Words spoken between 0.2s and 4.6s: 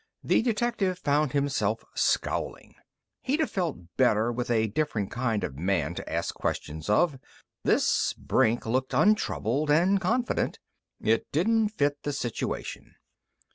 The detective found himself scowling. He'd have felt better with